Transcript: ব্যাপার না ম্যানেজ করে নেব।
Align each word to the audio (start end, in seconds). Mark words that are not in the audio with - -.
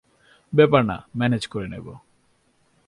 ব্যাপার 0.53 0.81
না 0.85 0.97
ম্যানেজ 1.17 1.47
করে 1.47 1.67
নেব। 1.67 1.87